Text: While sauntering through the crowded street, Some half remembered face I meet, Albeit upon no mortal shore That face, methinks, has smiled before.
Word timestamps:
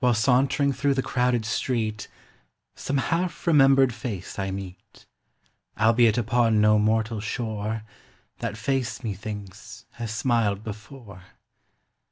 While 0.00 0.14
sauntering 0.14 0.72
through 0.72 0.94
the 0.94 1.04
crowded 1.04 1.44
street, 1.44 2.08
Some 2.74 2.96
half 2.98 3.46
remembered 3.46 3.94
face 3.94 4.36
I 4.36 4.50
meet, 4.50 5.06
Albeit 5.78 6.18
upon 6.18 6.60
no 6.60 6.80
mortal 6.80 7.20
shore 7.20 7.84
That 8.38 8.56
face, 8.56 9.04
methinks, 9.04 9.86
has 9.92 10.10
smiled 10.12 10.64
before. 10.64 11.22